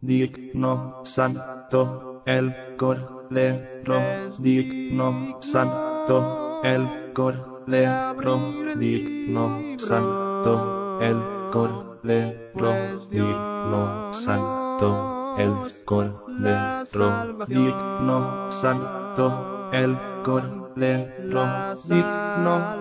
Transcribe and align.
Digno, 0.02 1.02
santo, 1.04 2.24
el 2.26 2.76
Cordero, 2.78 4.00
digno, 4.40 5.38
santo, 5.40 6.62
el 6.64 7.12
Cordero, 7.14 8.40
digno, 8.76 9.78
santo, 9.78 11.00
el 11.02 11.18
Cordero, 11.52 12.74
digno, 13.10 14.14
santo, 14.14 15.36
el 15.38 15.54
Cordero, 15.86 17.46
digno, 17.48 18.52
santo, 18.52 19.70
el 19.74 19.98
Cordero, 20.24 20.69
digno, 20.80 21.76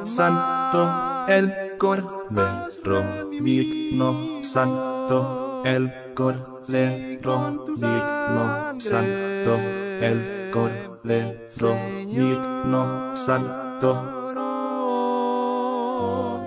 santo, 0.06 0.88
el 1.28 1.76
Cordero, 1.78 3.30
digno, 3.30 4.42
santo, 4.42 5.62
el 5.64 5.92
Cordero, 6.14 7.64
digno, 7.76 8.74
santo, 8.78 9.58
el 10.00 10.50
Cordero, 10.52 11.76
digno, 12.06 13.16
santo, 13.16 13.90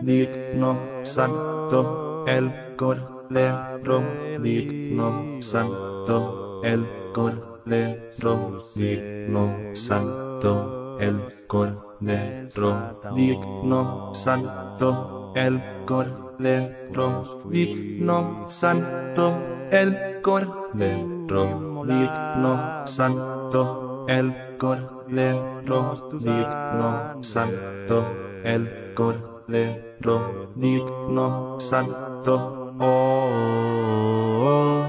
digno, 0.02 0.77
santo, 1.03 2.25
el 2.27 2.75
Cordero, 2.77 4.03
digno, 4.41 5.41
santo, 5.41 6.61
el 6.63 6.86
Cordero, 7.13 8.59
digno, 8.75 9.53
santo, 9.73 10.80
el 11.02 11.19
Cordero, 11.47 12.95
digno, 13.16 14.13
santo, 14.13 15.33
el 15.35 15.59
Cordero, 15.88 17.41
digno, 17.49 18.45
santo, 18.47 19.33
el 19.71 20.21
Cordero, 20.21 21.83
digno, 21.88 22.85
santo, 22.85 24.05
el 24.08 24.58
Cordero, 24.59 26.09
digno, 26.19 27.23
santo, 27.23 28.05
el 28.43 28.93
Cordero, 28.93 30.52
digno, 30.55 31.59
santo, 31.59 32.75
oh, 32.80 34.13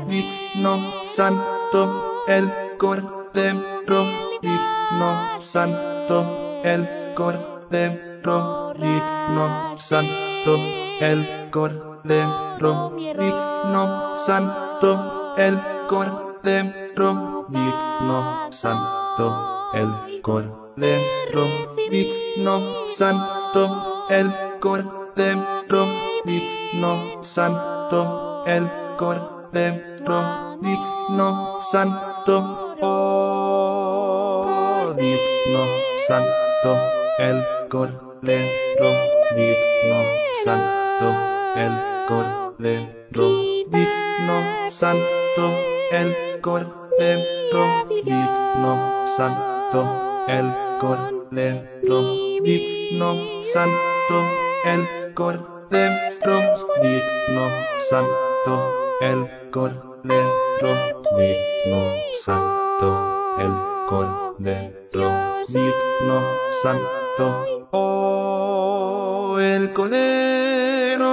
digno, 0.06 0.78
santo, 1.04 2.22
el 2.28 2.52
Cordero, 2.76 4.04
digno, 4.42 5.38
santo, 5.38 5.91
el 6.08 7.14
Cordero, 7.14 8.72
digno, 8.74 9.74
santo, 9.76 10.56
el 11.00 11.48
Cordero, 11.50 12.92
digno, 12.96 14.14
santo, 14.14 15.34
el 15.36 15.60
Cordero, 15.88 17.46
digno, 17.48 18.46
santo, 18.50 19.70
el 19.74 20.20
Cordero, 20.22 21.46
digno, 21.88 22.86
santo, 22.86 24.06
el 24.10 24.32
Cordero, 24.60 25.86
digno, 26.24 27.22
santo, 27.22 28.42
el 28.46 28.70
Cordero, 28.96 30.56
digno, 30.60 31.60
santo, 31.60 32.76
oh, 32.80 34.94
digno, 34.98 35.91
santo, 36.06 36.76
el 37.18 37.44
Cordero, 37.68 38.90
digno, 39.36 39.98
santo, 40.44 41.14
el 41.54 41.72
Cordero, 42.08 43.28
digno, 43.70 44.68
santo, 44.68 45.44
el 45.92 46.40
Cordero, 46.40 47.86
digno, 48.04 49.06
santo, 49.06 50.24
el 50.28 50.52
Cordero, 50.80 52.02
digno, 52.42 53.42
santo, 53.42 54.24
el 54.64 55.14
Cordero, 55.14 56.40
digno, 56.82 57.50
santo, 57.78 58.96
el 59.00 59.50
Cordero, 59.50 60.72
digno, 61.16 61.80
santo, 62.12 63.36
el 63.38 63.52
Cordero, 63.86 64.21
digno, 64.42 66.20
santo, 66.62 67.68
oh, 67.70 69.38
el 69.40 69.72
Cordero 69.72 71.08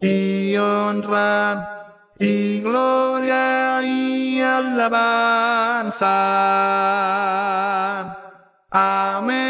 y 0.00 0.56
honra 0.56 1.94
y 2.18 2.60
gloria 2.60 3.82
y 3.82 4.40
alabanza. 4.40 6.08
Amén. 8.70 9.41